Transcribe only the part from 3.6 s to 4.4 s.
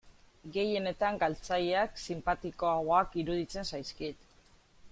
zaizkit.